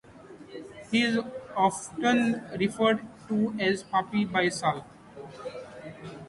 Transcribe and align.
He 0.89 1.03
is 1.03 1.19
often 1.55 2.41
referred 2.57 3.05
to 3.27 3.55
as 3.59 3.83
Papi 3.83 4.25
by 4.31 4.49
Sal. 4.49 4.83